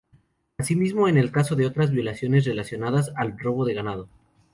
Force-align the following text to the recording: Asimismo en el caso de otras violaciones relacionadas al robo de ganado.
Asimismo 0.57 1.07
en 1.07 1.17
el 1.19 1.31
caso 1.31 1.55
de 1.55 1.67
otras 1.67 1.91
violaciones 1.91 2.43
relacionadas 2.45 3.11
al 3.17 3.37
robo 3.37 3.65
de 3.65 3.75
ganado. 3.75 4.09